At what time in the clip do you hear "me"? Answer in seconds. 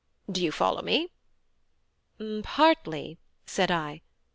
0.81-1.11